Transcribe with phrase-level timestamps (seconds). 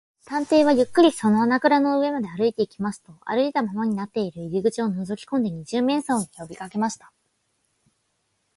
[0.25, 7.11] 探偵はゆっくりその穴ぐらの上まで歩いていきますと、あいたままになっている入り口をのぞきこんで、二十面相によびかけました。